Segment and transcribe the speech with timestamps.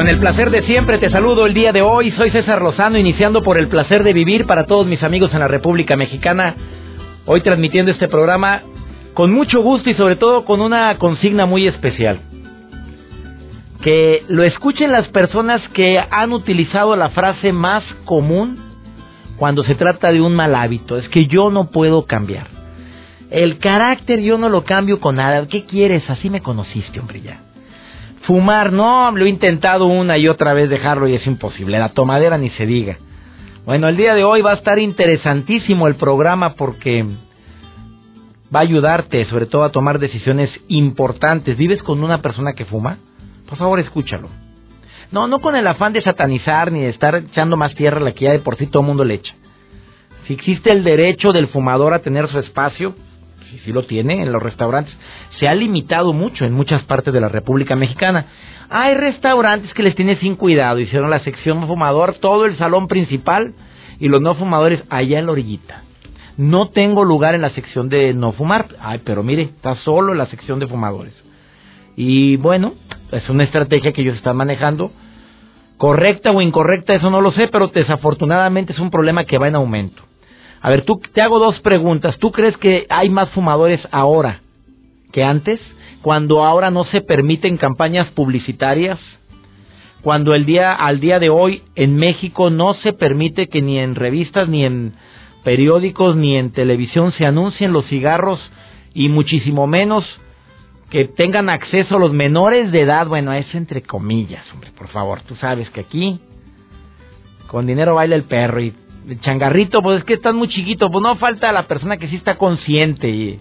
[0.00, 2.10] Con el placer de siempre te saludo el día de hoy.
[2.12, 5.48] Soy César Lozano, iniciando por el placer de vivir para todos mis amigos en la
[5.48, 6.54] República Mexicana.
[7.26, 8.62] Hoy transmitiendo este programa
[9.12, 12.18] con mucho gusto y sobre todo con una consigna muy especial.
[13.82, 18.58] Que lo escuchen las personas que han utilizado la frase más común
[19.36, 20.96] cuando se trata de un mal hábito.
[20.96, 22.59] Es que yo no puedo cambiar.
[23.30, 25.46] El carácter yo no lo cambio con nada.
[25.46, 26.08] ¿Qué quieres?
[26.10, 27.40] Así me conociste, hombre, ya.
[28.22, 31.78] Fumar, no, lo he intentado una y otra vez dejarlo y es imposible.
[31.78, 32.98] La tomadera ni se diga.
[33.64, 37.04] Bueno, el día de hoy va a estar interesantísimo el programa porque
[38.54, 41.56] va a ayudarte sobre todo a tomar decisiones importantes.
[41.56, 42.98] ¿Vives con una persona que fuma?
[43.48, 44.28] Por favor, escúchalo.
[45.12, 48.12] No, no con el afán de satanizar ni de estar echando más tierra a la
[48.12, 49.34] que ya de por sí todo el mundo le echa.
[50.26, 52.94] Si existe el derecho del fumador a tener su espacio,
[53.50, 54.94] si sí lo tiene en los restaurantes,
[55.38, 58.26] se ha limitado mucho en muchas partes de la República Mexicana.
[58.68, 63.54] Hay restaurantes que les tienen sin cuidado, hicieron la sección fumador, todo el salón principal
[63.98, 65.82] y los no fumadores allá en la orillita.
[66.36, 68.68] No tengo lugar en la sección de no fumar.
[68.80, 71.12] Ay, pero mire, está solo en la sección de fumadores.
[71.96, 72.72] Y bueno,
[73.12, 74.90] es una estrategia que ellos están manejando.
[75.76, 79.56] Correcta o incorrecta, eso no lo sé, pero desafortunadamente es un problema que va en
[79.56, 80.02] aumento.
[80.60, 82.18] A ver, tú te hago dos preguntas.
[82.18, 84.40] ¿Tú crees que hay más fumadores ahora
[85.12, 85.60] que antes?
[86.02, 88.98] Cuando ahora no se permiten campañas publicitarias,
[90.02, 93.94] cuando el día al día de hoy en México no se permite que ni en
[93.94, 94.94] revistas ni en
[95.44, 98.40] periódicos ni en televisión se anuncien los cigarros
[98.94, 100.04] y muchísimo menos
[100.90, 105.36] que tengan acceso los menores de edad, bueno, es entre comillas, hombre, por favor, tú
[105.36, 106.20] sabes que aquí
[107.46, 108.74] con dinero baila el perro y
[109.20, 112.36] changarrito, pues es que estás muy chiquito, pues no falta la persona que sí está
[112.36, 113.40] consciente y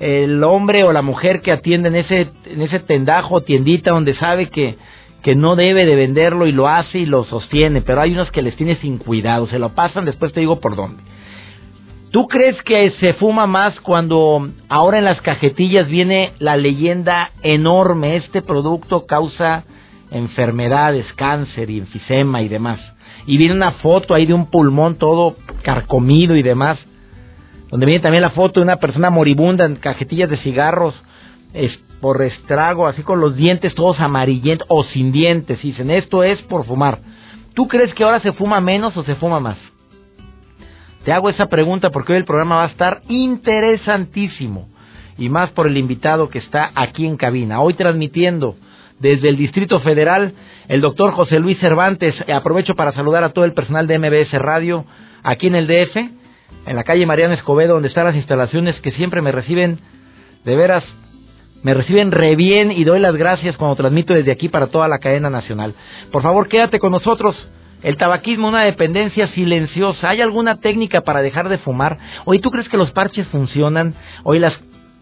[0.00, 4.14] el hombre o la mujer que atiende en ese en ese tendajo o tiendita donde
[4.14, 4.76] sabe que
[5.22, 8.42] que no debe de venderlo y lo hace y lo sostiene, pero hay unos que
[8.42, 11.02] les tiene sin cuidado, se lo pasan, después te digo por dónde.
[12.10, 18.16] ¿Tú crees que se fuma más cuando ahora en las cajetillas viene la leyenda enorme,
[18.16, 19.64] este producto causa
[20.10, 22.80] enfermedades, cáncer enfisema y demás?
[23.28, 26.78] Y viene una foto ahí de un pulmón todo carcomido y demás,
[27.70, 30.94] donde viene también la foto de una persona moribunda en cajetillas de cigarros
[31.52, 36.40] es por estrago, así con los dientes todos amarillentos o sin dientes, dicen esto es
[36.42, 37.00] por fumar.
[37.52, 39.58] ¿Tú crees que ahora se fuma menos o se fuma más?
[41.04, 44.70] Te hago esa pregunta porque hoy el programa va a estar interesantísimo
[45.18, 48.56] y más por el invitado que está aquí en cabina, hoy transmitiendo
[49.00, 50.34] desde el Distrito Federal,
[50.68, 52.14] el doctor José Luis Cervantes.
[52.32, 54.84] Aprovecho para saludar a todo el personal de MBS Radio
[55.22, 59.22] aquí en el DF, en la calle Mariano Escobedo, donde están las instalaciones que siempre
[59.22, 59.78] me reciben,
[60.44, 60.84] de veras,
[61.62, 64.98] me reciben re bien y doy las gracias cuando transmito desde aquí para toda la
[64.98, 65.74] cadena nacional.
[66.12, 67.36] Por favor, quédate con nosotros.
[67.82, 70.10] El tabaquismo, una dependencia silenciosa.
[70.10, 71.98] ¿Hay alguna técnica para dejar de fumar?
[72.24, 73.94] Hoy tú crees que los parches funcionan?
[74.24, 74.58] Hoy las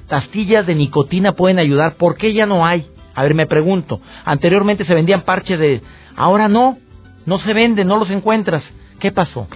[0.09, 1.95] pastillas de nicotina pueden ayudar.
[1.95, 2.87] ¿Por qué ya no hay?
[3.17, 5.81] A ver, me pregunto, anteriormente se vendían parches de...
[6.17, 6.77] Ahora no,
[7.25, 8.63] no se venden, no los encuentras.
[9.01, 9.49] ¿Qué pasó?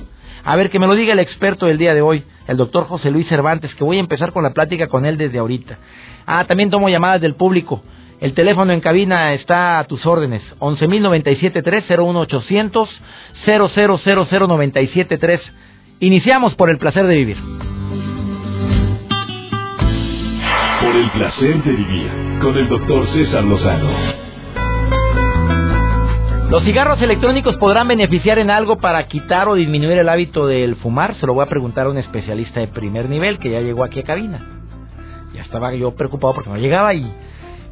[0.44, 3.10] A ver, que me lo diga el experto del día de hoy, el doctor José
[3.10, 5.76] Luis Cervantes, que voy a empezar con la plática con él desde ahorita.
[6.26, 7.82] Ah, también tomo llamadas del público.
[8.20, 10.42] El teléfono en cabina está a tus órdenes.
[10.58, 13.04] 11.097.3,
[13.46, 15.40] 0100973.
[16.00, 17.69] Iniciamos por el placer de vivir.
[20.90, 22.10] Por el placer de vivir
[22.42, 23.90] con el doctor César Lozano.
[26.50, 31.14] ¿Los cigarros electrónicos podrán beneficiar en algo para quitar o disminuir el hábito del fumar?
[31.20, 34.00] Se lo voy a preguntar a un especialista de primer nivel que ya llegó aquí
[34.00, 34.44] a cabina.
[35.32, 37.08] Ya estaba yo preocupado porque no llegaba y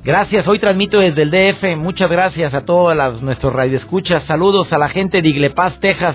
[0.05, 1.77] gracias, hoy transmito desde el DF.
[1.77, 4.23] Muchas gracias a todos nuestros radioescuchas.
[4.27, 6.15] Saludos a la gente de Iglepaz, Texas,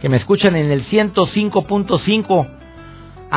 [0.00, 2.63] que me escuchan en el 105.5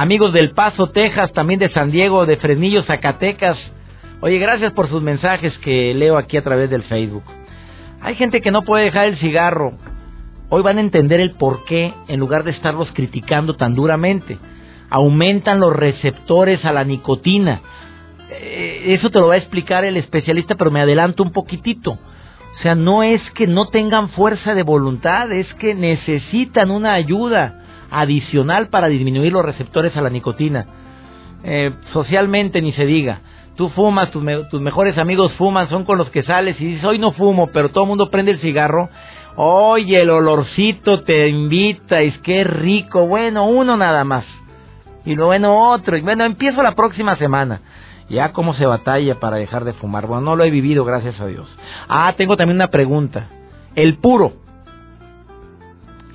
[0.01, 3.57] amigos del Paso, Texas, también de San Diego, de Fresnillo, Zacatecas.
[4.21, 7.23] Oye, gracias por sus mensajes que leo aquí a través del Facebook.
[8.01, 9.73] Hay gente que no puede dejar el cigarro.
[10.49, 14.38] Hoy van a entender el por qué en lugar de estarlos criticando tan duramente.
[14.91, 17.61] Aumentan los receptores a la nicotina.
[18.29, 21.93] Eh, eso te lo va a explicar el especialista, pero me adelanto un poquitito.
[21.93, 27.63] O sea, no es que no tengan fuerza de voluntad, es que necesitan una ayuda
[27.92, 30.66] adicional para disminuir los receptores a la nicotina.
[31.44, 33.22] Eh, socialmente ni se diga.
[33.56, 34.24] Tú fumas, tus,
[34.62, 37.86] mejores amigos fuman, son con los que sales y dices, hoy no fumo, pero todo
[37.86, 38.89] el mundo prende el cigarro.
[39.36, 43.07] Oye, el olorcito te invita, es que rico.
[43.07, 44.25] Bueno, uno nada más.
[45.06, 45.98] Y luego otro.
[45.98, 47.62] Y bueno, empiezo la próxima semana.
[48.10, 50.06] Ya cómo se batalla para dejar de fumar.
[50.07, 51.48] Bueno, no lo he vivido, gracias a Dios.
[51.88, 53.28] Ah, tengo también una pregunta.
[53.75, 54.46] El puro.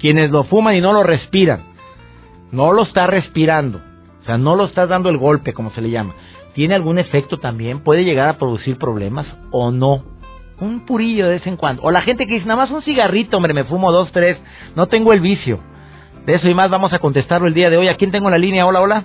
[0.03, 1.63] Quienes lo fuman y no lo respiran.
[2.51, 3.81] No lo está respirando.
[4.21, 6.15] O sea, no lo estás dando el golpe, como se le llama.
[6.55, 7.85] ¿Tiene algún efecto también?
[7.85, 10.03] ¿Puede llegar a producir problemas o no?
[10.61, 11.83] Un purillo de vez en cuando.
[11.83, 14.39] O la gente que dice, nada más un cigarrito, hombre, me fumo dos, tres,
[14.75, 15.61] no tengo el vicio.
[16.27, 17.87] De eso y más vamos a contestarlo el día de hoy.
[17.87, 18.67] ¿A quién tengo en la línea?
[18.67, 19.05] Hola, hola.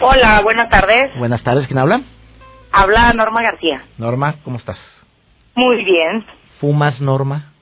[0.00, 1.16] Hola, buenas tardes.
[1.18, 2.00] Buenas tardes, ¿quién habla?
[2.72, 3.84] Habla Norma García.
[3.98, 4.78] Norma, ¿cómo estás?
[5.54, 6.24] Muy bien.
[6.60, 7.52] ¿Fumas, Norma?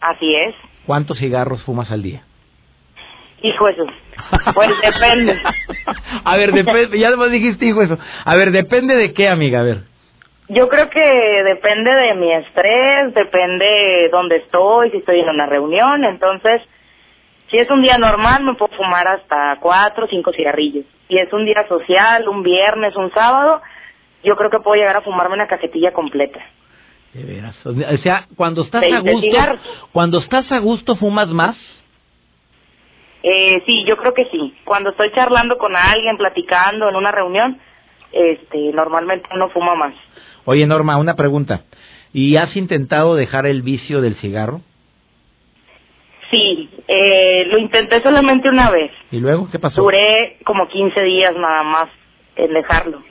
[0.00, 0.54] Así es.
[0.86, 2.22] ¿Cuántos cigarros fumas al día?
[3.42, 3.84] Hijo eso.
[4.54, 5.38] Pues depende.
[6.24, 7.98] a ver, depende, ya además dijiste hijo eso.
[8.24, 9.78] A ver, depende de qué, amiga, a ver.
[10.48, 15.46] Yo creo que depende de mi estrés, depende de dónde estoy, si estoy en una
[15.46, 16.62] reunión, entonces
[17.50, 20.84] si es un día normal, me puedo fumar hasta cuatro o cinco cigarrillos.
[21.08, 23.62] Si es un día social, un viernes, un sábado,
[24.22, 26.40] yo creo que puedo llegar a fumarme una cajetilla completa.
[27.14, 27.54] De veras.
[27.64, 29.58] O sea, cuando estás a gusto,
[29.92, 31.56] cuando estás a gusto, ¿fumas más?
[33.22, 34.54] Eh, sí, yo creo que sí.
[34.64, 37.58] Cuando estoy charlando con alguien, platicando en una reunión,
[38.12, 39.94] este, normalmente uno fuma más.
[40.44, 41.62] Oye, Norma, una pregunta.
[42.12, 44.60] ¿Y has intentado dejar el vicio del cigarro?
[46.30, 48.90] Sí, eh, lo intenté solamente una vez.
[49.10, 49.82] ¿Y luego qué pasó?
[49.82, 51.88] Duré como 15 días nada más
[52.36, 53.02] en dejarlo.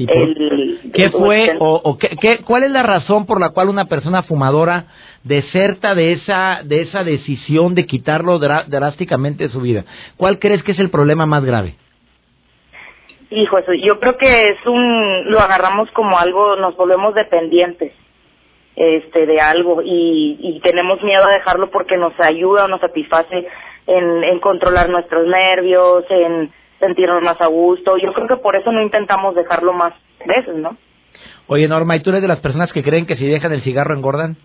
[0.00, 4.86] ¿Y ¿Qué fue o, qué, cuál es la razón por la cual una persona fumadora
[5.24, 9.84] deserta de esa de esa decisión de quitarlo drásticamente de su vida?
[10.16, 11.74] ¿Cuál crees que es el problema más grave?
[13.30, 17.92] Hijo, yo creo que es un lo agarramos como algo, nos volvemos dependientes
[18.76, 23.46] este de algo y, y tenemos miedo a dejarlo porque nos ayuda o nos satisface
[23.86, 26.50] en, en controlar nuestros nervios, en
[26.80, 27.96] sentirnos más a gusto.
[27.98, 29.92] Yo creo que por eso no intentamos dejarlo más
[30.26, 30.76] veces, ¿no?
[31.46, 33.94] Oye, Norma, ¿y tú eres de las personas que creen que si dejan el cigarro
[33.94, 34.36] engordan?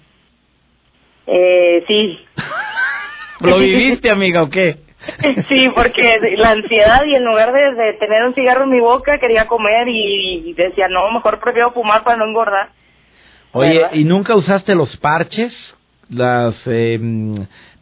[1.25, 2.19] Eh, sí.
[3.41, 4.77] ¿Lo viviste, amiga, o qué?
[5.49, 9.45] sí, porque la ansiedad y en lugar de, tener un cigarro en mi boca quería
[9.45, 12.69] comer y, decía, no, mejor prefiero fumar para no engordar.
[13.51, 15.53] Oye, ¿y nunca usaste los parches?
[16.09, 16.99] Las eh,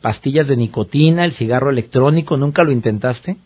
[0.02, 3.38] pastillas de nicotina, el cigarro electrónico, ¿nunca lo intentaste?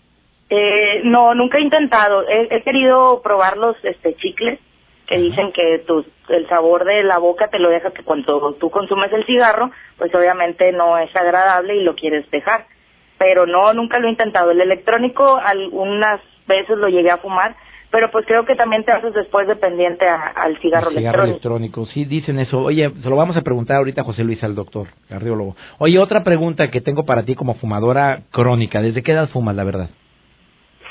[0.49, 2.23] Eh, no, nunca he intentado.
[2.27, 4.59] He, querido probar los este, chicles
[5.05, 8.69] que dicen que tu, el sabor de la boca te lo deja que cuando tú
[8.69, 12.65] consumes el cigarro, pues obviamente no es agradable y lo quieres dejar.
[13.17, 14.51] Pero no, nunca lo he intentado.
[14.51, 17.55] El electrónico algunas veces lo llegué a fumar,
[17.89, 21.85] pero pues creo que también te haces después dependiente al cigarro, el cigarro electrónico.
[21.87, 22.63] Sí, dicen eso.
[22.63, 25.55] Oye, se lo vamos a preguntar ahorita a José Luis, al doctor, cardiólogo.
[25.79, 28.81] Oye, otra pregunta que tengo para ti como fumadora crónica.
[28.81, 29.89] ¿Desde qué edad fumas, la verdad?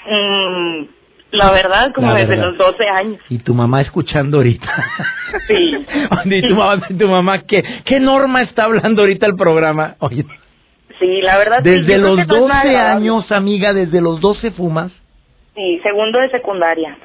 [0.09, 0.87] Mm,
[1.33, 3.21] la verdad, como desde los 12 años.
[3.29, 4.67] ¿Y tu mamá escuchando ahorita?
[5.49, 5.87] Sí.
[6.25, 9.97] ¿Y tu mamá, tu mamá qué, qué norma está hablando ahorita el programa?
[9.99, 10.25] Oye.
[10.99, 11.63] Sí, la verdad.
[11.63, 14.93] Desde los 12 años, amiga, desde los 12 fumas.
[15.55, 16.97] Sí, segundo de secundaria.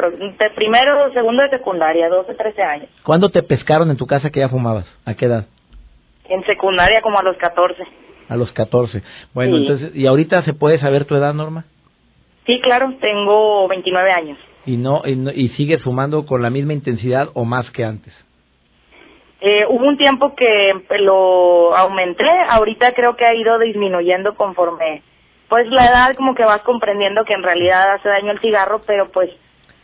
[0.55, 2.89] Primero, segundo de secundaria, 12, 13 años.
[3.03, 4.85] ¿Cuándo te pescaron en tu casa que ya fumabas?
[5.05, 5.45] ¿A qué edad?
[6.29, 7.83] En secundaria, como a los 14.
[8.29, 9.03] A los 14.
[9.33, 11.65] Bueno, entonces, ¿y ahorita se puede saber tu edad, Norma?
[12.51, 14.37] Sí, claro, tengo 29 años.
[14.65, 18.13] ¿Y, no, y, sigues fumando con la misma intensidad o más que antes?
[19.39, 25.01] Eh, hubo un tiempo que lo aumenté, ahorita creo que ha ido disminuyendo conforme,
[25.47, 29.09] pues la edad como que vas comprendiendo que en realidad hace daño el cigarro, pero
[29.13, 29.29] pues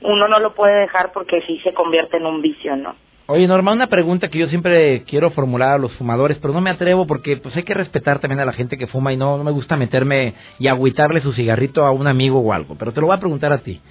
[0.02, 2.96] uno no lo puede dejar porque sí se convierte en un vicio, ¿no?
[3.30, 6.70] Oye, Norma, una pregunta que yo siempre quiero formular a los fumadores, pero no me
[6.70, 9.44] atrevo porque pues hay que respetar también a la gente que fuma y no, no
[9.44, 13.08] me gusta meterme y agüitarle su cigarrito a un amigo o algo, pero te lo
[13.08, 13.82] voy a preguntar a ti.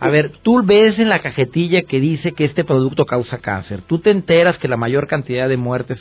[0.00, 3.82] A ver, tú ves en la cajetilla que dice que este producto causa cáncer.
[3.82, 5.98] Tú te enteras que la mayor cantidad de muertes,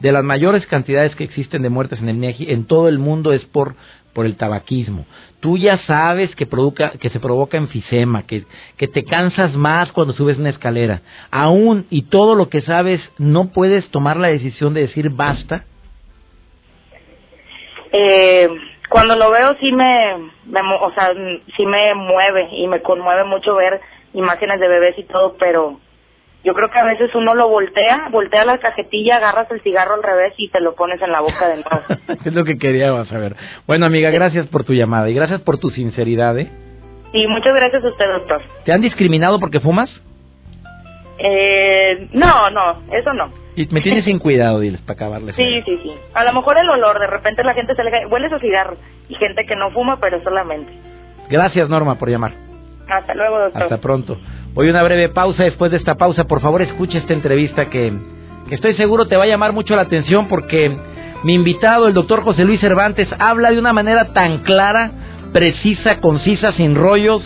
[0.00, 3.44] de las mayores cantidades que existen de muertes en el en todo el mundo es
[3.44, 3.74] por
[4.18, 5.06] por el tabaquismo.
[5.38, 8.42] Tú ya sabes que, provoca, que se provoca enfisema, que,
[8.76, 11.02] que te cansas más cuando subes una escalera.
[11.30, 15.66] Aún y todo lo que sabes, ¿no puedes tomar la decisión de decir basta?
[17.92, 18.48] Eh,
[18.88, 20.14] cuando lo veo sí me,
[20.80, 21.12] o sea,
[21.56, 23.80] sí me mueve y me conmueve mucho ver
[24.14, 25.78] imágenes de bebés y todo, pero
[26.44, 30.02] yo creo que a veces uno lo voltea, voltea la cajetilla, agarras el cigarro al
[30.02, 31.82] revés y te lo pones en la boca de nuevo.
[32.24, 33.36] es lo que quería saber.
[33.66, 36.50] Bueno, amiga, gracias por tu llamada y gracias por tu sinceridad, ¿eh?
[37.12, 38.42] Sí, muchas gracias a usted, doctor.
[38.64, 39.90] ¿Te han discriminado porque fumas?
[41.18, 43.30] Eh, no, no, eso no.
[43.56, 45.34] Y me tienes sin cuidado, diles, para acabarles.
[45.34, 45.92] Sí, sí, sí.
[46.14, 48.76] A lo mejor el olor, de repente la gente se le cae, huele su cigarro.
[49.08, 50.72] Y gente que no fuma, pero solamente.
[51.28, 52.32] Gracias, Norma, por llamar.
[52.88, 53.62] Hasta luego, doctor.
[53.64, 54.16] Hasta pronto.
[54.58, 55.44] Voy una breve pausa.
[55.44, 57.92] Después de esta pausa, por favor, escuche esta entrevista que,
[58.48, 60.76] que estoy seguro te va a llamar mucho la atención porque
[61.22, 64.90] mi invitado, el doctor José Luis Cervantes, habla de una manera tan clara,
[65.32, 67.22] precisa, concisa, sin rollos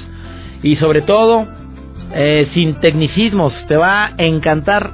[0.63, 1.47] y sobre todo
[2.13, 3.55] eh, sin tecnicismos.
[3.67, 4.93] Te va a encantar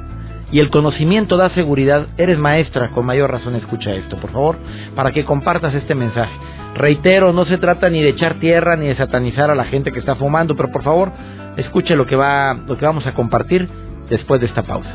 [0.52, 2.06] y el conocimiento da seguridad.
[2.18, 4.58] Eres maestra, con mayor razón escucha esto, por favor,
[4.94, 6.30] para que compartas este mensaje.
[6.76, 9.98] Reitero, no se trata ni de echar tierra ni de satanizar a la gente que
[9.98, 11.10] está fumando, pero por favor,
[11.58, 13.68] escuche lo que va lo que vamos a compartir
[14.08, 14.90] después de esta pausa.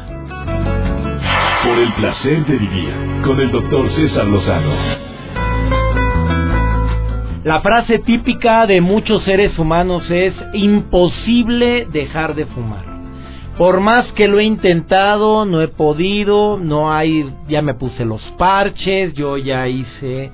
[1.63, 2.93] Por el placer de vivir
[3.23, 4.73] con el doctor César Lozano.
[7.43, 12.85] La frase típica de muchos seres humanos es imposible dejar de fumar.
[13.57, 18.21] Por más que lo he intentado, no he podido, no hay, ya me puse los
[18.37, 20.31] parches, yo ya hice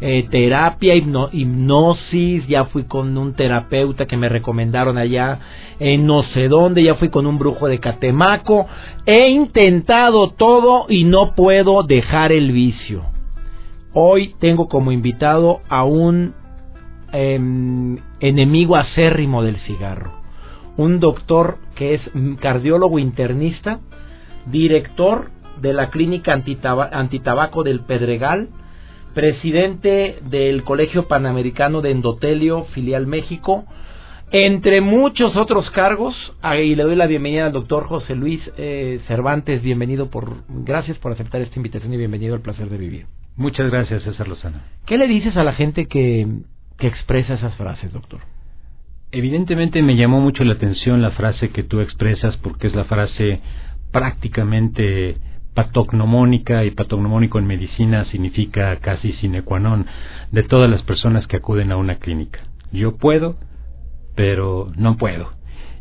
[0.00, 5.40] eh, terapia, hipnosis, ya fui con un terapeuta que me recomendaron allá
[5.78, 8.66] en no sé dónde, ya fui con un brujo de Catemaco,
[9.06, 13.02] he intentado todo y no puedo dejar el vicio.
[13.92, 16.34] Hoy tengo como invitado a un
[17.12, 20.18] em, enemigo acérrimo del cigarro
[20.78, 22.00] un doctor que es
[22.40, 23.80] cardiólogo internista,
[24.46, 28.48] director de la clínica antitabaco del Pedregal,
[29.18, 33.64] presidente del Colegio Panamericano de Endotelio, filial México,
[34.30, 36.14] entre muchos otros cargos.
[36.40, 39.60] Ahí le doy la bienvenida al doctor José Luis eh, Cervantes.
[39.60, 43.06] Bienvenido por, gracias por aceptar esta invitación y bienvenido al placer de vivir.
[43.34, 44.60] Muchas gracias, César Lozano.
[44.86, 46.24] ¿Qué le dices a la gente que,
[46.78, 48.20] que expresa esas frases, doctor?
[49.10, 53.40] Evidentemente me llamó mucho la atención la frase que tú expresas porque es la frase
[53.90, 55.16] prácticamente
[55.58, 59.86] patognomónica y patognomónico en medicina significa casi sine qua non
[60.30, 62.38] de todas las personas que acuden a una clínica.
[62.70, 63.34] Yo puedo,
[64.14, 65.32] pero no puedo.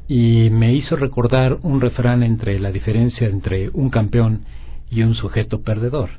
[0.07, 4.45] Y me hizo recordar un refrán entre la diferencia entre un campeón
[4.89, 6.09] y un sujeto perdedor.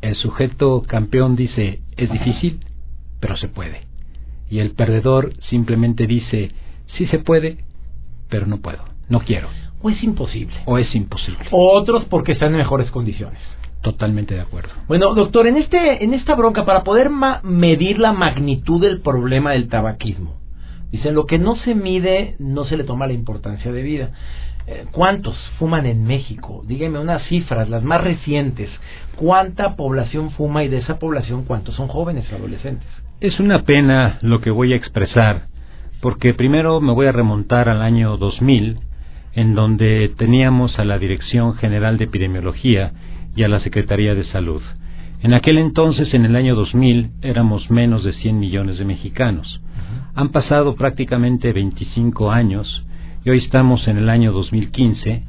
[0.00, 2.64] El sujeto campeón dice, es difícil,
[3.20, 3.92] pero se puede
[4.52, 6.50] y el perdedor simplemente dice,
[6.98, 7.64] sí se puede,
[8.28, 9.48] pero no puedo, no quiero.
[9.82, 10.54] O es imposible.
[10.64, 11.48] O es imposible.
[11.50, 13.40] O otros porque están en mejores condiciones.
[13.82, 14.70] Totalmente de acuerdo.
[14.86, 17.10] Bueno, doctor, en este en esta bronca para poder
[17.42, 20.36] medir la magnitud del problema del tabaquismo.
[20.92, 24.10] Dicen, lo que no se mide no se le toma la importancia de vida.
[24.66, 26.62] Eh, ¿Cuántos fuman en México?
[26.66, 28.70] Dígame unas cifras, las más recientes.
[29.16, 32.86] ¿Cuánta población fuma y de esa población cuántos son jóvenes adolescentes?
[33.20, 35.46] Es una pena lo que voy a expresar,
[36.00, 38.78] porque primero me voy a remontar al año 2000,
[39.34, 42.92] en donde teníamos a la Dirección General de Epidemiología
[43.34, 44.62] y a la Secretaría de Salud.
[45.22, 49.60] En aquel entonces, en el año 2000, éramos menos de 100 millones de mexicanos.
[50.14, 52.84] Han pasado prácticamente 25 años
[53.24, 55.22] y hoy estamos en el año 2015,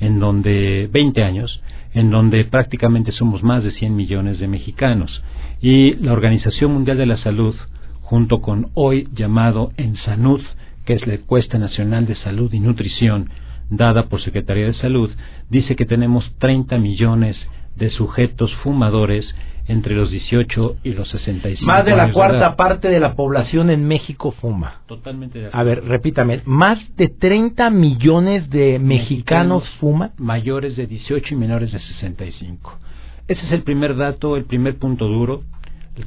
[0.00, 1.60] en donde 20 años,
[1.92, 5.22] en donde prácticamente somos más de 100 millones de mexicanos
[5.60, 7.54] y la Organización Mundial de la Salud,
[8.00, 10.40] junto con hoy llamado ENSANUD,
[10.84, 13.30] que es la Encuesta Nacional de Salud y Nutrición
[13.70, 15.10] dada por Secretaría de Salud,
[15.48, 17.36] dice que tenemos 30 millones
[17.76, 19.34] de sujetos fumadores
[19.66, 23.86] entre los 18 y los 65 Más de la cuarta parte de la población en
[23.86, 24.80] México fuma.
[24.86, 25.60] Totalmente de acuerdo.
[25.60, 30.10] A ver, repítame, más de 30 millones de mexicanos, mexicanos fuman.
[30.18, 32.78] Mayores de 18 y menores de 65.
[33.28, 35.42] Ese es el primer dato, el primer punto duro,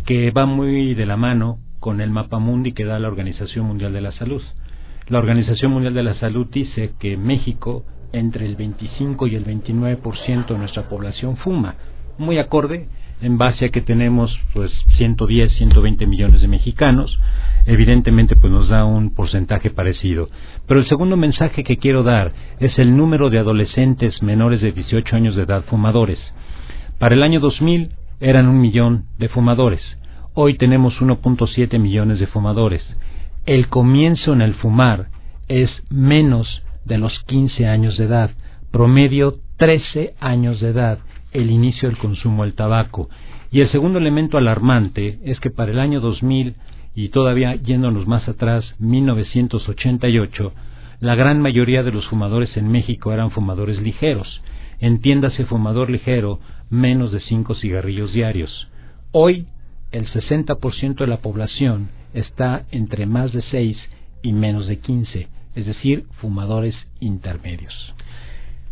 [0.05, 3.93] que va muy de la mano con el mapa mundi que da la Organización Mundial
[3.93, 4.41] de la Salud.
[5.10, 7.83] La Organización Mundial de la Salud dice que México
[8.13, 11.75] entre el 25 y el 29% de nuestra población fuma,
[12.17, 12.88] muy acorde
[13.22, 17.19] en base a que tenemos pues 110, 120 millones de mexicanos,
[17.65, 20.29] evidentemente pues nos da un porcentaje parecido.
[20.67, 25.15] Pero el segundo mensaje que quiero dar es el número de adolescentes menores de 18
[25.17, 26.19] años de edad fumadores.
[26.98, 27.89] Para el año 2000
[28.22, 29.81] eran un millón de fumadores.
[30.33, 32.83] Hoy tenemos 1.7 millones de fumadores.
[33.45, 35.07] El comienzo en el fumar
[35.50, 38.31] es menos de los 15 años de edad,
[38.71, 41.00] promedio 13 años de edad,
[41.33, 43.09] el inicio del consumo del tabaco.
[43.51, 46.55] Y el segundo elemento alarmante es que para el año 2000
[46.95, 50.53] y todavía yéndonos más atrás, 1988,
[51.01, 54.41] la gran mayoría de los fumadores en México eran fumadores ligeros.
[54.79, 58.69] Entiéndase fumador ligero, menos de cinco cigarrillos diarios.
[59.12, 59.47] Hoy,
[59.93, 63.77] el 60% de la población está entre más de seis
[64.21, 67.93] y menos de 15, es decir, fumadores intermedios.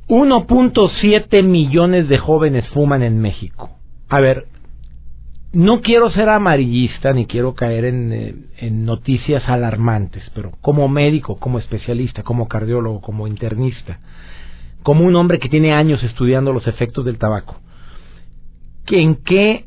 [0.07, 3.69] 1.7 millones de jóvenes fuman en México.
[4.09, 4.47] A ver,
[5.53, 11.59] no quiero ser amarillista ni quiero caer eh, en, noticias alarmantes, pero como médico, como
[11.59, 13.99] especialista, como cardiólogo, como internista,
[14.81, 17.59] como un hombre que tiene años estudiando los efectos del tabaco,
[18.87, 19.65] ¿en qué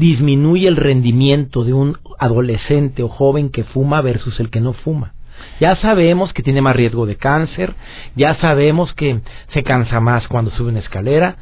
[0.00, 5.14] disminuye el rendimiento de un adolescente o joven que fuma versus el que no fuma?
[5.60, 7.74] Ya sabemos que tiene más riesgo de cáncer,
[8.16, 9.20] ya sabemos que
[9.52, 11.36] se cansa más cuando sube una escalera,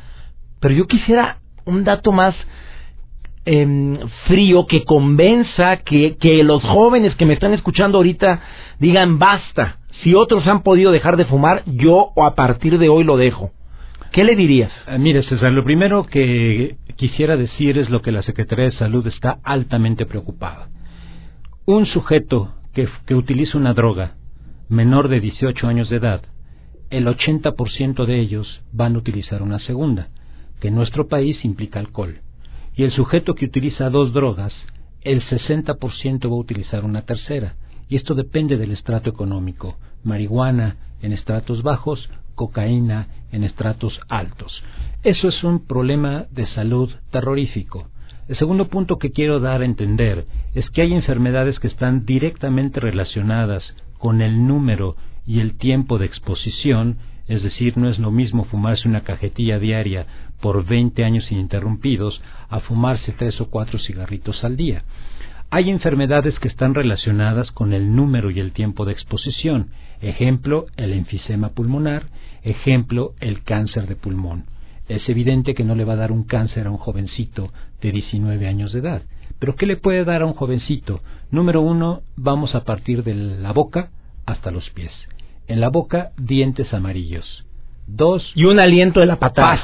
[0.61, 2.35] pero yo quisiera un dato más
[3.51, 3.97] Em,
[4.27, 8.43] frío que convenza que, que los jóvenes que me están escuchando ahorita
[8.79, 9.79] digan basta.
[10.03, 13.53] Si otros han podido dejar de fumar, yo a partir de hoy lo dejo.
[14.13, 14.73] ¿Qué le dirías?
[14.87, 19.07] Eh, mire, César, lo primero que quisiera decir es lo que la Secretaría de Salud
[19.07, 20.69] está altamente preocupada.
[21.67, 24.15] Un sujeto que, que utiliza una droga
[24.69, 26.23] menor de 18 años de edad,
[26.91, 30.09] el 80% de ellos van a utilizar una segunda,
[30.61, 32.21] que en nuestro país implica alcohol
[32.79, 34.55] y el sujeto que utiliza dos drogas,
[35.03, 37.57] el 60% va a utilizar una tercera.
[37.89, 39.77] Y esto depende del estrato económico.
[40.05, 44.63] Marihuana en estratos bajos, cocaína en estratos altos.
[45.03, 47.89] Eso es un problema de salud terrorífico.
[48.29, 52.81] El segundo punto que quiero dar a entender es que hay enfermedades que están directamente
[52.81, 58.45] relacionadas con el número y el tiempo de exposición, es decir, no es lo mismo
[58.45, 60.07] fumarse una cajetilla diaria
[60.41, 64.85] por 20 años ininterrumpidos a fumarse tres o cuatro cigarritos al día.
[65.51, 69.71] Hay enfermedades que están relacionadas con el número y el tiempo de exposición.
[70.03, 72.05] Ejemplo, el enfisema pulmonar.
[72.43, 74.45] Ejemplo, el cáncer de pulmón.
[74.89, 78.47] Es evidente que no le va a dar un cáncer a un jovencito de 19
[78.47, 79.03] años de edad.
[79.39, 81.01] Pero ¿qué le puede dar a un jovencito?
[81.31, 83.89] Número uno, vamos a partir de la boca
[84.27, 84.93] hasta los pies.
[85.47, 87.48] En la boca, dientes amarillos
[87.89, 89.61] dos y un aliento de la patada.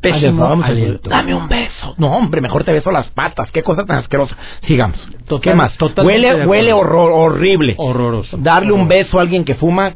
[0.00, 1.10] pésimo aliento.
[1.10, 1.94] Dame un beso.
[1.98, 3.50] No, hombre, mejor te beso las patas.
[3.50, 4.36] Qué cosa tan asquerosa.
[4.66, 4.98] Sigamos.
[5.42, 5.72] ¿Qué más?
[6.02, 7.74] Huele, huele horrible.
[7.76, 8.36] Horroroso.
[8.38, 9.94] Darle un beso a alguien que fuma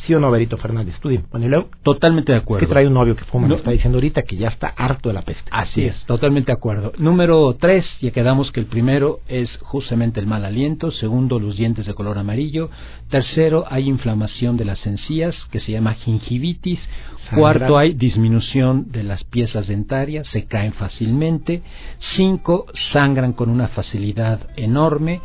[0.00, 0.98] ¿Sí o no, Berito Fernández?
[1.00, 1.10] Tú
[1.82, 2.66] Totalmente de acuerdo.
[2.66, 5.14] Que trae un novio que fuma, no, está diciendo ahorita que ya está harto de
[5.14, 5.44] la peste.
[5.50, 6.92] Así es, totalmente de acuerdo.
[6.98, 10.90] Número tres, ya quedamos que el primero es justamente el mal aliento.
[10.92, 12.70] Segundo, los dientes de color amarillo.
[13.10, 16.80] Tercero, hay inflamación de las encías, que se llama gingivitis.
[17.34, 21.62] Cuarto, hay disminución de las piezas dentarias, se caen fácilmente.
[22.16, 25.20] Cinco, sangran con una facilidad enorme.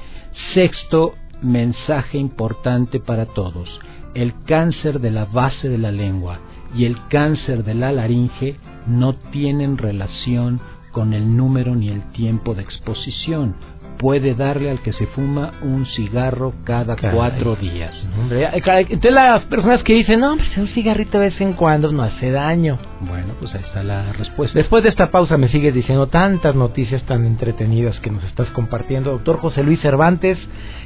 [0.54, 3.80] Sexto, mensaje importante para todos
[4.14, 6.40] el cáncer de la base de la lengua
[6.76, 8.56] y el cáncer de la laringe
[8.88, 10.60] no tienen relación
[10.92, 13.56] con el número ni el tiempo de exposición.
[14.00, 17.96] Puede darle al que se fuma un cigarro cada cuatro días.
[18.30, 22.30] entonces las personas que dicen, no, pues un cigarrito de vez en cuando no hace
[22.30, 22.78] daño.
[23.02, 24.58] Bueno, pues ahí está la respuesta.
[24.60, 29.12] Después de esta pausa me sigues diciendo tantas noticias tan entretenidas que nos estás compartiendo.
[29.12, 30.38] Doctor José Luis Cervantes,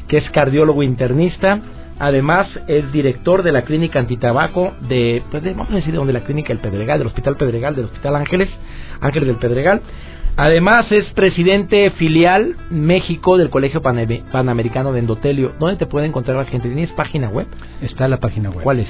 [0.08, 1.60] que es cardiólogo internista
[2.02, 6.52] Además, es director de la clínica antitabaco de, pues vamos a decir, de la clínica
[6.52, 8.50] El Pedregal, del Hospital Pedregal, del Hospital Ángeles,
[9.02, 9.84] Ángeles del Pedregal.
[10.36, 15.52] Además, es presidente filial México del Colegio Panamericano de Endotelio.
[15.60, 16.70] ¿Dónde te puede encontrar la gente?
[16.70, 17.46] ¿Tienes página web?
[17.84, 18.64] Está la página web.
[18.64, 18.90] ¿Cuál es?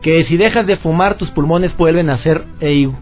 [0.03, 2.45] que si dejas de fumar tus pulmones vuelven a ser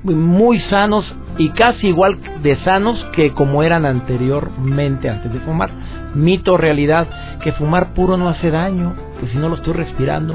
[0.03, 1.05] muy sanos
[1.37, 5.71] y casi igual de sanos que como eran anteriormente antes de fumar.
[6.15, 7.07] Mito realidad
[7.43, 10.35] que fumar puro no hace daño, pues si no lo estoy respirando.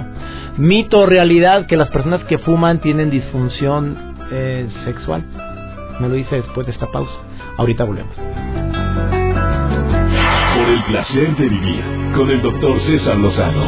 [0.57, 3.97] Mito realidad que las personas que fuman tienen disfunción
[4.31, 5.23] eh, sexual.
[5.99, 7.13] Me lo dice después de esta pausa.
[7.57, 8.15] Ahorita volvemos.
[10.55, 11.83] Por el placer de vivir
[12.15, 13.63] con el doctor César Lozano.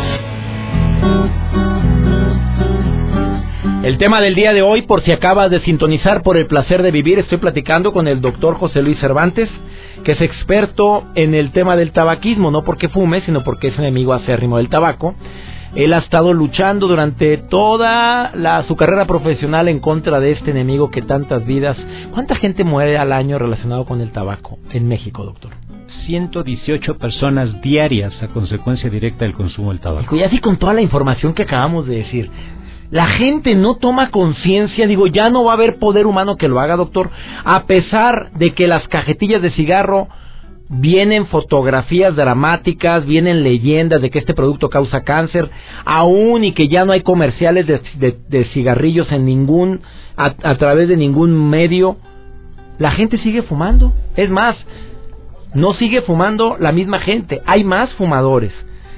[3.85, 6.89] El tema del día de hoy, por si acabas de sintonizar por el placer de
[6.89, 9.47] vivir, estoy platicando con el doctor José Luis Cervantes,
[10.03, 14.13] que es experto en el tema del tabaquismo, no porque fume, sino porque es enemigo
[14.13, 15.13] acérrimo del tabaco.
[15.75, 18.31] Él ha estado luchando durante toda
[18.67, 21.77] su carrera profesional en contra de este enemigo que tantas vidas.
[22.11, 25.51] ¿Cuánta gente muere al año relacionado con el tabaco en México, doctor?
[26.07, 30.15] 118 personas diarias a consecuencia directa del consumo del tabaco.
[30.15, 32.31] Y así con toda la información que acabamos de decir,
[32.91, 36.59] La gente no toma conciencia, digo, ya no va a haber poder humano que lo
[36.59, 37.09] haga, doctor,
[37.43, 40.07] a pesar de que las cajetillas de cigarro
[40.69, 45.49] vienen fotografías dramáticas, vienen leyendas de que este producto causa cáncer,
[45.83, 49.81] aún y que ya no hay comerciales de, cigarrillos en ningún,
[50.15, 51.97] a, a través de ningún medio,
[52.77, 53.93] la gente sigue fumando.
[54.15, 54.55] Es más,
[55.53, 58.51] no sigue fumando la misma gente, hay más fumadores.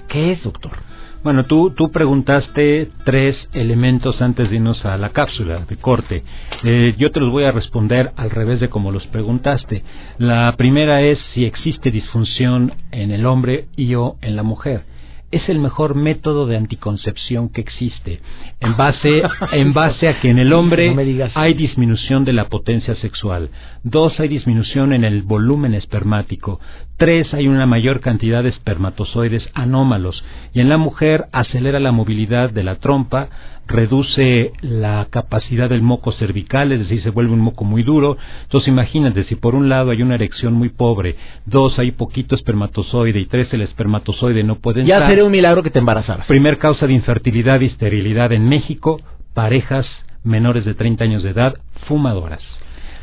[0.07, 0.86] ¿Qué es, doctor?
[1.27, 6.23] Bueno, tú, preguntaste tres elementos antes de irnos a la cápsula de corte.
[6.63, 9.83] Eh, yo te los voy a responder al revés de como los preguntaste.
[10.19, 14.85] La primera es si existe disfunción en el hombre y o en la mujer
[15.31, 18.21] es el mejor método de anticoncepción que existe,
[18.61, 20.95] en base, en base a que en el hombre
[21.35, 23.49] hay disminución de la potencia sexual,
[23.83, 26.61] dos, hay disminución en el volumen espermático,
[26.95, 32.49] tres, hay una mayor cantidad de espermatozoides anómalos, y en la mujer acelera la movilidad
[32.51, 33.27] de la trompa,
[33.67, 38.17] reduce la capacidad del moco cervical, es decir, se vuelve un moco muy duro.
[38.43, 43.19] Entonces imagínate, si por un lado hay una erección muy pobre, dos, hay poquito espermatozoide
[43.19, 45.01] y tres, el espermatozoide no puede entrar.
[45.01, 46.27] Ya sería un milagro que te embarazaras.
[46.27, 48.99] Primer causa de infertilidad y esterilidad en México,
[49.33, 49.87] parejas
[50.23, 51.55] menores de 30 años de edad,
[51.87, 52.43] fumadoras.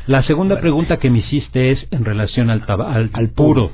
[0.07, 3.71] La segunda pregunta que me hiciste es en relación al, al puro.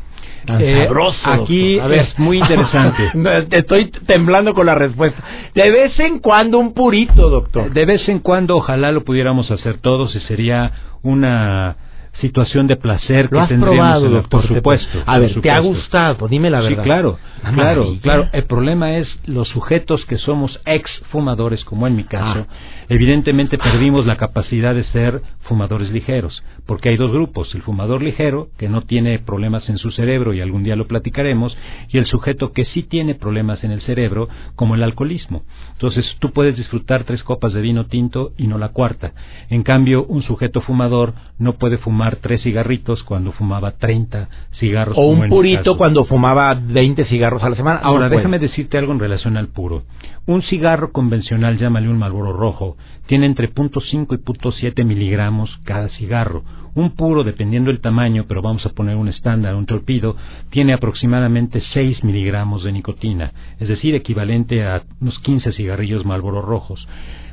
[0.48, 0.90] Eh,
[1.24, 3.12] aquí es muy interesante.
[3.52, 5.24] Estoy temblando con la respuesta.
[5.54, 7.72] De vez en cuando un purito, doctor.
[7.72, 10.72] De vez en cuando, ojalá lo pudiéramos hacer todos y sería
[11.04, 11.76] una
[12.20, 15.04] situación de placer que tendríamos doctor, por supuesto.
[15.06, 16.28] A ver, ¿te ha gustado?
[16.28, 16.78] Dime la verdad.
[16.78, 17.18] Sí, claro,
[17.56, 18.28] claro, claro.
[18.34, 22.54] El problema es los sujetos que somos ex fumadores, como en mi caso, ah.
[22.90, 28.50] evidentemente perdimos la capacidad de ser fumadores ligeros, porque hay dos grupos, el fumador ligero,
[28.58, 31.58] que no tiene problemas en su cerebro y algún día lo platicaremos,
[31.90, 35.44] y el sujeto que sí tiene problemas en el cerebro, como el alcoholismo.
[35.74, 39.14] Entonces, tú puedes disfrutar tres copas de vino tinto y no la cuarta.
[39.50, 44.98] En cambio, un sujeto fumador no puede fumar tres cigarritos cuando fumaba 30 cigarros.
[44.98, 47.80] O un purito cuando fumaba 20 cigarros a la semana.
[47.84, 49.84] Ahora, déjame decirte algo en relación al puro.
[50.26, 56.44] Un cigarro convencional, llámale un Marlboro rojo, tiene entre 0.5 y 0.7 miligramos cada cigarro.
[56.74, 60.16] Un puro, dependiendo del tamaño, pero vamos a poner un estándar, un torpido,
[60.50, 66.88] tiene aproximadamente 6 miligramos de nicotina, es decir, equivalente a unos 15 cigarrillos Marlboro rojos.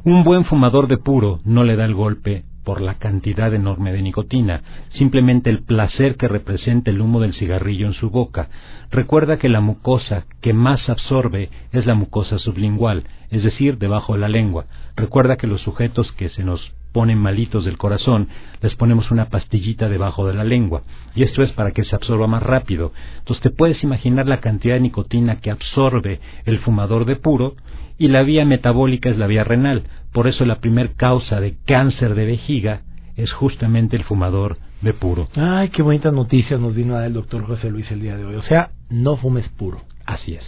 [0.04, 4.02] Un buen fumador de puro no le da el golpe por la cantidad enorme de
[4.02, 8.50] nicotina, simplemente el placer que representa el humo del cigarrillo en su boca.
[8.90, 14.18] Recuerda que la mucosa que más absorbe es la mucosa sublingual, es decir, debajo de
[14.18, 14.66] la lengua.
[14.96, 16.60] Recuerda que los sujetos que se nos
[16.92, 18.28] ponen malitos del corazón,
[18.60, 20.82] les ponemos una pastillita debajo de la lengua,
[21.14, 22.92] y esto es para que se absorba más rápido.
[23.20, 27.54] Entonces te puedes imaginar la cantidad de nicotina que absorbe el fumador de puro,
[27.96, 29.84] y la vía metabólica es la vía renal.
[30.12, 32.82] Por eso la primer causa de cáncer de vejiga
[33.16, 35.28] es justamente el fumador de puro.
[35.34, 38.36] Ay, qué bonita noticia nos vino el doctor José Luis el día de hoy.
[38.36, 39.82] O sea, no fumes puro.
[40.06, 40.44] Así es.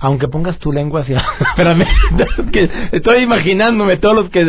[0.00, 1.18] Aunque pongas tu lengua hacia...
[1.50, 1.86] Espérame,
[2.52, 4.44] que estoy imaginándome todos los que...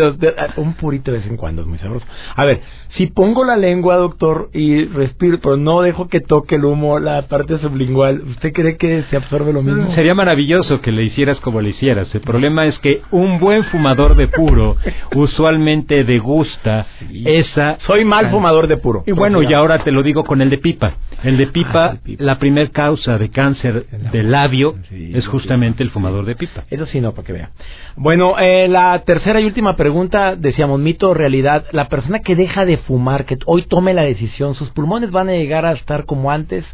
[0.57, 2.05] Un purito de vez en cuando es muy sabroso.
[2.35, 2.61] A ver,
[2.97, 7.23] si pongo la lengua, doctor, y respiro, pero no dejo que toque el humo la
[7.23, 9.93] parte sublingual, ¿usted cree que se absorbe lo mismo?
[9.95, 12.13] Sería maravilloso que le hicieras como le hicieras.
[12.13, 14.75] El problema es que un buen fumador de puro
[15.15, 16.87] usualmente degusta
[17.25, 17.77] esa...
[17.87, 19.03] Soy mal fumador de puro.
[19.05, 20.93] Y bueno, y ahora te lo digo con el de pipa.
[21.23, 26.25] El de pipa, ah, la primer causa de cáncer del labio es justamente el fumador
[26.25, 26.63] de pipa.
[26.71, 27.51] Eso sí, no, para que vea.
[27.95, 31.65] Bueno, eh, la tercera y última pregunta, decíamos, mito o realidad.
[31.71, 35.33] La persona que deja de fumar, que hoy tome la decisión, ¿sus pulmones van a
[35.33, 36.65] llegar a estar como antes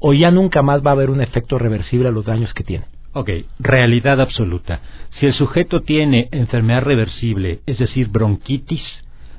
[0.00, 2.84] o ya nunca más va a haber un efecto reversible a los daños que tiene?
[3.14, 4.80] Ok, realidad absoluta.
[5.18, 8.82] Si el sujeto tiene enfermedad reversible, es decir, bronquitis,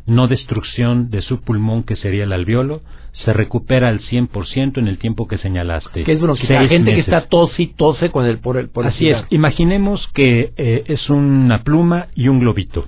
[0.08, 2.82] no destrucción de su pulmón, que sería el alveolo,
[3.24, 6.04] se recupera al 100% en el tiempo que señalaste.
[6.04, 6.50] ¿Qué es bronquitis?
[6.50, 9.26] La gente que está tos y tose con el, por el, por Así es.
[9.30, 12.88] Imaginemos que eh, es una pluma y un globito.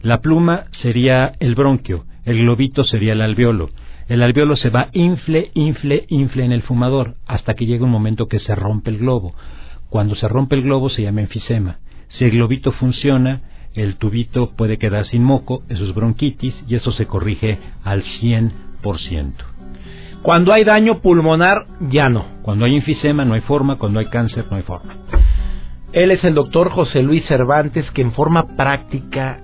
[0.00, 3.70] La pluma sería el bronquio, el globito sería el alveolo.
[4.08, 8.26] El alveolo se va infle, infle, infle en el fumador hasta que llega un momento
[8.26, 9.34] que se rompe el globo.
[9.88, 11.78] Cuando se rompe el globo se llama enfisema.
[12.08, 13.42] Si el globito funciona,
[13.74, 19.51] el tubito puede quedar sin moco, eso es bronquitis, y eso se corrige al 100%.
[20.22, 22.24] Cuando hay daño pulmonar, ya no.
[22.42, 24.96] Cuando hay enfisema no hay forma, cuando hay cáncer no hay forma.
[25.92, 29.40] Él es el doctor José Luis Cervantes, que en forma práctica,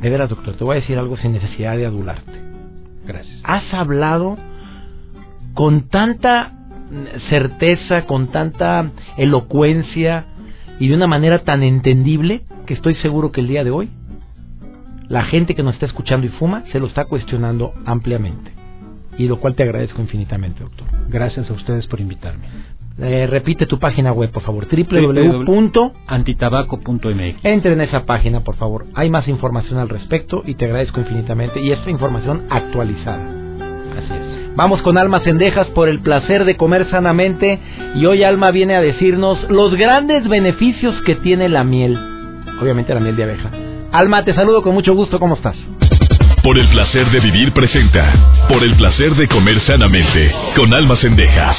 [0.00, 2.32] de veras doctor, te voy a decir algo sin necesidad de adularte.
[3.06, 3.40] Gracias.
[3.44, 4.36] Has hablado
[5.54, 6.52] con tanta
[7.28, 10.26] certeza, con tanta elocuencia
[10.78, 13.88] y de una manera tan entendible que estoy seguro que el día de hoy
[15.08, 18.53] la gente que nos está escuchando y fuma se lo está cuestionando ampliamente.
[19.18, 20.86] Y lo cual te agradezco infinitamente, doctor.
[21.08, 22.46] Gracias a ustedes por invitarme.
[22.98, 24.66] Eh, repite tu página web, por favor.
[24.66, 27.44] www.antitabaco.mx.
[27.44, 28.86] Entre en esa página, por favor.
[28.94, 31.60] Hay más información al respecto y te agradezco infinitamente.
[31.60, 33.26] Y esta información actualizada.
[33.98, 34.34] Así es.
[34.56, 37.58] Vamos con Alma Cendejas por el placer de comer sanamente.
[37.96, 41.98] Y hoy Alma viene a decirnos los grandes beneficios que tiene la miel.
[42.60, 43.50] Obviamente la miel de abeja.
[43.90, 45.18] Alma, te saludo con mucho gusto.
[45.18, 45.56] ¿Cómo estás?
[46.44, 48.12] Por el placer de vivir presenta.
[48.50, 50.30] Por el placer de comer sanamente.
[50.54, 51.56] Con Alma Cendejas.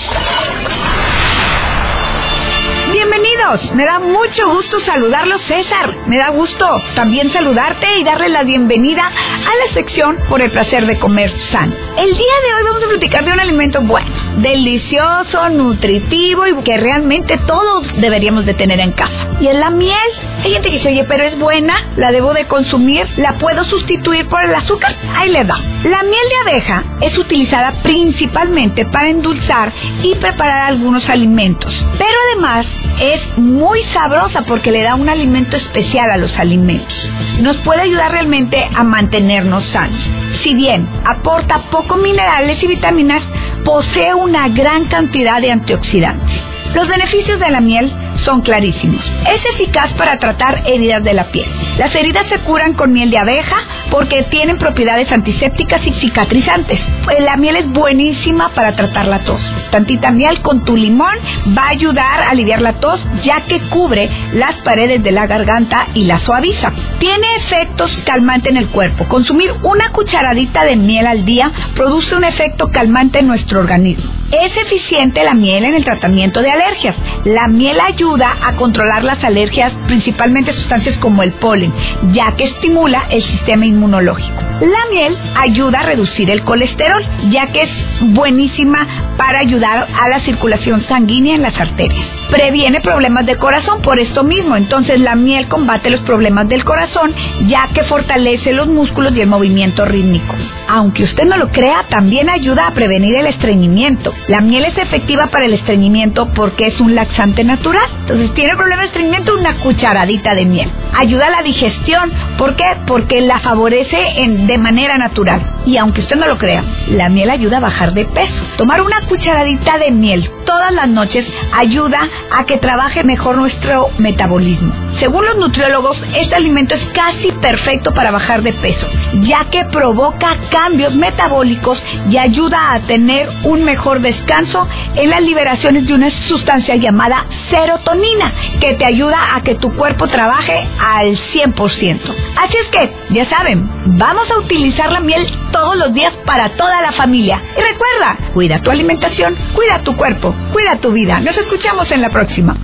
[3.76, 5.96] Me da mucho gusto saludarlos, César.
[6.08, 10.86] Me da gusto también saludarte y darle la bienvenida a la sección por el placer
[10.88, 11.76] de comer sano.
[11.96, 16.78] El día de hoy vamos a platicar de un alimento bueno, delicioso, nutritivo y que
[16.78, 19.28] realmente todos deberíamos de tener en casa.
[19.40, 19.96] Y es la miel.
[20.44, 24.28] Hay gente que dice, oye, pero es buena, la debo de consumir, la puedo sustituir
[24.28, 24.96] por el azúcar.
[25.16, 25.58] Ahí le da.
[25.84, 29.72] La miel de abeja es utilizada principalmente para endulzar
[30.04, 32.66] y preparar algunos alimentos, pero además
[33.00, 36.94] es muy sabrosa porque le da un alimento especial a los alimentos.
[37.42, 40.00] Nos puede ayudar realmente a mantenernos sanos.
[40.44, 43.24] Si bien aporta poco minerales y vitaminas,
[43.66, 46.42] posee una gran cantidad de antioxidantes.
[46.74, 47.92] Los beneficios de la miel
[48.26, 49.04] son clarísimos.
[49.34, 51.48] Es eficaz para tratar heridas de la piel.
[51.78, 53.56] Las heridas se curan con miel de abeja
[53.90, 56.80] porque tienen propiedades antisépticas y cicatrizantes.
[57.20, 59.42] La miel es buenísima para tratar la tos.
[59.72, 61.16] Tantita miel con tu limón
[61.58, 65.88] va a ayudar a aliviar la tos ya que cubre las paredes de la garganta
[65.94, 66.72] y la suaviza.
[67.00, 69.06] Tiene efectos calmantes en el cuerpo.
[69.06, 74.12] Consumir una cucharadita de miel al día produce un efecto calmante en nuestro organismo.
[74.32, 76.96] Es eficiente la miel en el tratamiento de alergias.
[77.26, 81.72] La miel ayuda a controlar las alergias, principalmente sustancias como el polen,
[82.12, 84.42] ya que estimula el sistema inmunológico.
[84.62, 87.70] La miel ayuda a reducir el colesterol, ya que es
[88.02, 92.25] buenísima para ayudar a la circulación sanguínea en las arterias.
[92.30, 97.14] Previene problemas de corazón por esto mismo, entonces la miel combate los problemas del corazón,
[97.48, 100.36] ya que fortalece los músculos y el movimiento rítmico.
[100.68, 104.14] Aunque usted no lo crea, también ayuda a prevenir el estreñimiento.
[104.28, 107.86] La miel es efectiva para el estreñimiento porque es un laxante natural.
[108.02, 110.72] Entonces, tiene problemas de estreñimiento, una cucharadita de miel.
[110.98, 112.12] Ayuda a la digestión.
[112.38, 112.66] ¿Por qué?
[112.88, 115.42] Porque la favorece en, de manera natural.
[115.66, 118.44] Y aunque usted no lo crea, la miel ayuda a bajar de peso.
[118.58, 122.00] Tomar una cucharadita de miel todas las noches ayuda
[122.32, 124.85] a que trabaje mejor nuestro metabolismo.
[125.00, 128.88] Según los nutriólogos, este alimento es casi perfecto para bajar de peso,
[129.24, 135.86] ya que provoca cambios metabólicos y ayuda a tener un mejor descanso en las liberaciones
[135.86, 138.32] de una sustancia llamada serotonina,
[138.62, 142.00] que te ayuda a que tu cuerpo trabaje al 100%.
[142.38, 146.82] Así es que, ya saben, vamos a utilizar la miel todos los días para toda
[146.82, 147.42] la familia.
[147.58, 151.20] Y recuerda, cuida tu alimentación, cuida tu cuerpo, cuida tu vida.
[151.20, 152.56] Nos escuchamos en la próxima.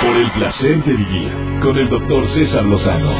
[0.00, 1.30] Por el placer de vivir
[1.60, 3.12] con el doctor César Lozano.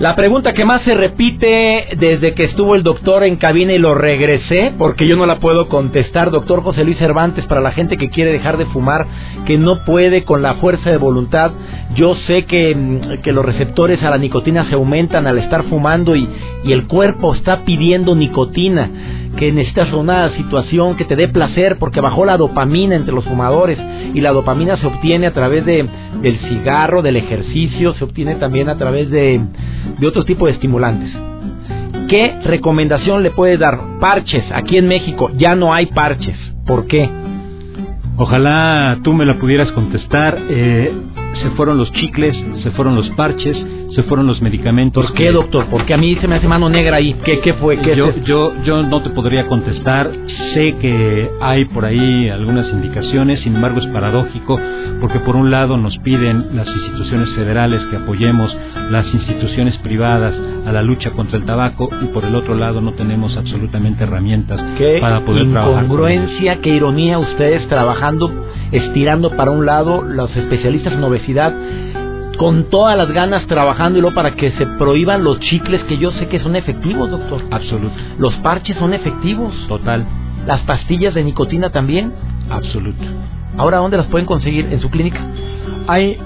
[0.00, 3.94] La pregunta que más se repite desde que estuvo el doctor en cabina y lo
[3.94, 8.08] regresé, porque yo no la puedo contestar, doctor José Luis Cervantes, para la gente que
[8.08, 9.06] quiere dejar de fumar,
[9.44, 11.52] que no puede con la fuerza de voluntad.
[11.96, 16.16] Yo sé que, mm, que los receptores a la nicotina se aumentan al estar fumando
[16.16, 16.26] y,
[16.64, 18.88] y el cuerpo está pidiendo nicotina
[19.36, 23.78] que necesitas una situación que te dé placer porque bajó la dopamina entre los fumadores
[24.12, 25.86] y la dopamina se obtiene a través de,
[26.20, 29.40] del cigarro, del ejercicio, se obtiene también a través de,
[29.98, 31.10] de otro tipo de estimulantes.
[32.08, 33.78] ¿Qué recomendación le puede dar?
[34.00, 36.36] Parches, aquí en México ya no hay parches.
[36.66, 37.08] ¿Por qué?
[38.16, 40.36] Ojalá tú me la pudieras contestar.
[40.48, 40.92] Eh,
[41.42, 43.56] se fueron los chicles, se fueron los parches,
[43.94, 45.06] se fueron los medicamentos.
[45.06, 45.66] ¿Por qué, doctor?
[45.70, 47.16] Porque a mí se me hace mano negra ahí.
[47.24, 47.78] ¿Qué, qué fue?
[47.78, 50.10] ¿Qué yo, yo, yo no te podría contestar.
[50.54, 54.60] Sé que hay por ahí algunas indicaciones, sin embargo es paradójico,
[55.00, 58.56] porque por un lado nos piden las instituciones federales que apoyemos
[58.90, 60.34] las instituciones privadas
[60.66, 64.60] a la lucha contra el tabaco y por el otro lado no tenemos absolutamente herramientas
[65.00, 65.84] para poder trabajar.
[65.84, 71.00] Incongruencia, qué ironía ustedes trabajando, estirando para un lado los especialistas en
[72.38, 76.10] con todas las ganas trabajando y luego para que se prohíban los chicles que yo
[76.12, 77.42] sé que son efectivos, doctor.
[77.50, 77.94] Absoluto.
[78.18, 79.54] Los parches son efectivos.
[79.68, 80.06] Total.
[80.46, 82.14] Las pastillas de nicotina también.
[82.48, 83.04] Absoluto.
[83.58, 84.66] Ahora, ¿dónde las pueden conseguir?
[84.70, 85.20] ¿En su clínica?
[85.86, 86.18] Hay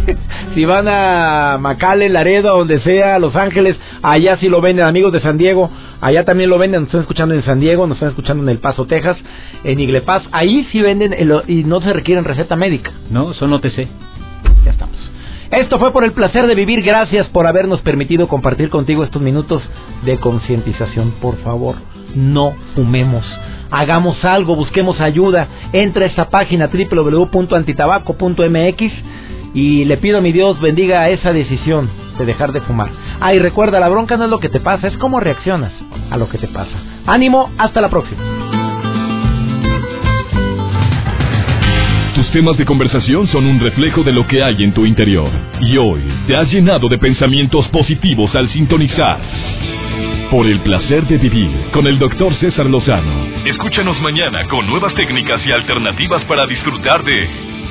[0.56, 5.22] si van a McAllen, Laredo, donde sea, Los Ángeles, allá sí lo venden, amigos de
[5.22, 5.70] San Diego,
[6.02, 8.60] allá también lo venden, nos están escuchando en San Diego, nos están escuchando en El
[8.60, 9.18] Paso, Texas,
[9.64, 11.16] en Iglepaz, ahí sí venden
[11.48, 12.92] y no se requieren receta médica.
[13.10, 13.88] No, son OTC.
[14.66, 14.96] Ya estamos.
[15.52, 16.82] Esto fue por el placer de vivir.
[16.82, 19.62] Gracias por habernos permitido compartir contigo estos minutos
[20.04, 21.12] de concientización.
[21.22, 21.76] Por favor,
[22.16, 23.24] no fumemos.
[23.70, 25.48] Hagamos algo, busquemos ayuda.
[25.72, 28.94] Entra a esta página www.antitabaco.mx
[29.54, 32.90] y le pido a mi Dios bendiga esa decisión de dejar de fumar.
[33.20, 35.72] Ah, recuerda, la bronca no es lo que te pasa, es cómo reaccionas
[36.10, 36.72] a lo que te pasa.
[37.06, 38.22] Ánimo, hasta la próxima.
[42.16, 45.30] Tus temas de conversación son un reflejo de lo que hay en tu interior.
[45.62, 49.20] Y hoy te has llenado de pensamientos positivos al sintonizar.
[50.32, 53.28] Por el placer de vivir con el doctor César Lozano.
[53.46, 57.30] Escúchanos mañana con nuevas técnicas y alternativas para disfrutar de